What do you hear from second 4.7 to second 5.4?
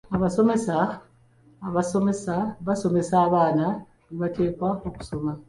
okusoma.